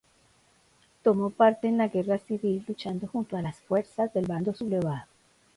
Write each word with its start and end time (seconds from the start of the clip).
Tomó 1.03 1.29
parte 1.29 1.67
en 1.67 1.77
la 1.77 1.87
Guerra 1.87 2.17
civil, 2.17 2.65
luchando 2.67 3.05
junto 3.05 3.37
a 3.37 3.43
las 3.43 3.59
fuerzas 3.61 4.11
del 4.15 4.25
Bando 4.25 4.51
sublevado. 4.51 5.05